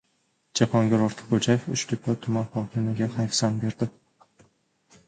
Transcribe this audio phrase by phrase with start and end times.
[0.59, 3.91] Jahongir Ortiqxo‘jayev Uchtepa tuman hokimiga hayfsan berdi